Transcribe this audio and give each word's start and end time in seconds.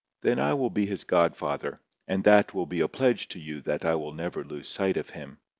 "Then 0.21 0.39
I 0.39 0.55
will 0.55 0.71
be 0.71 0.87
his 0.87 1.03
godfather. 1.03 1.79
And 2.07 2.23
that 2.23 2.55
will 2.55 2.65
be 2.65 2.81
a 2.81 2.87
pledge 2.87 3.27
to 3.27 3.39
you 3.39 3.61
that 3.61 3.85
I 3.85 3.93
will 3.93 4.13
never 4.13 4.43
lose 4.43 4.67
sight 4.67 4.97
of 4.97 5.11
him." 5.11 5.37